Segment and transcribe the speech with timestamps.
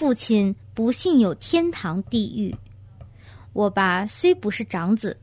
[0.00, 2.56] 父亲不信有天堂地狱。
[3.52, 5.18] 我爸虽不是长子，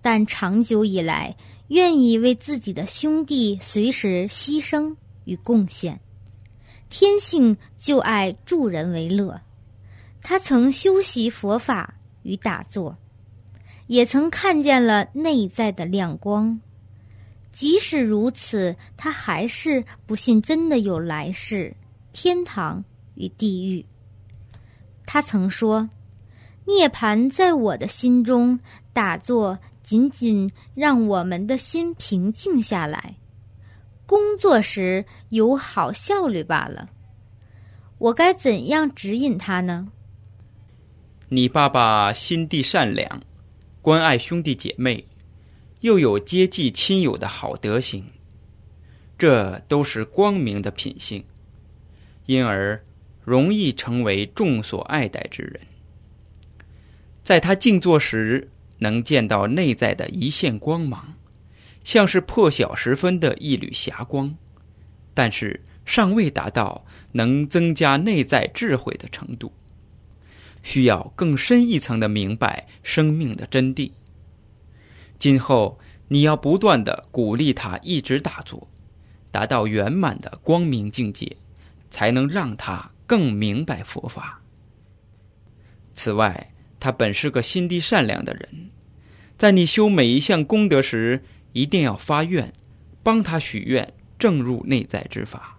[0.00, 1.36] 但长久以来
[1.66, 5.98] 愿意为自己的兄弟随时牺牲与贡献，
[6.88, 9.40] 天性就爱助人为乐。
[10.22, 11.92] 他曾修习佛法
[12.22, 12.96] 与打坐，
[13.88, 16.60] 也曾看见了内在的亮光。
[17.50, 21.74] 即使如此，他还是不信真的有来世、
[22.12, 22.84] 天堂
[23.16, 23.84] 与地狱。
[25.06, 25.88] 他曾说
[26.66, 28.58] ：“涅槃在我的心中，
[28.92, 33.16] 打坐仅仅让我们的心平静下来，
[34.06, 36.88] 工作时有好效率罢了。”
[37.98, 39.88] 我该怎样指引他呢？
[41.28, 43.22] 你爸爸心地善良，
[43.80, 45.04] 关爱兄弟姐妹，
[45.82, 48.04] 又有接济亲友的好德行，
[49.16, 51.24] 这都是光明的品性，
[52.26, 52.82] 因而
[53.24, 55.60] 容易成为众所爱戴之人。
[57.22, 61.14] 在他静坐时，能见到内在的一线光芒，
[61.84, 64.34] 像是破晓时分的一缕霞光，
[65.14, 69.52] 但是尚未达到能增加内在智慧的程度。
[70.64, 73.90] 需要更深一层的明白生命的真谛。
[75.18, 75.78] 今后
[76.08, 78.68] 你要不断的鼓励他一直打坐，
[79.30, 81.36] 达到圆满的光明境界，
[81.90, 84.40] 才能让他更明白佛法。
[85.92, 88.70] 此外，他本是个心地善良的人，
[89.36, 92.50] 在你修每一项功德时，一定要发愿，
[93.02, 95.58] 帮他许愿，正入内在之法。